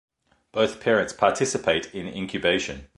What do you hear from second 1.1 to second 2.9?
participate in incubation.